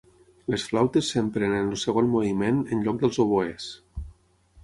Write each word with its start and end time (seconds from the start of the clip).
Les 0.53 0.63
flautes 0.69 1.09
s'empren 1.15 1.53
en 1.57 1.67
el 1.75 1.79
segon 1.83 2.09
moviment 2.15 2.63
en 2.77 2.83
lloc 2.87 2.99
dels 3.03 3.23
oboès. 3.27 3.67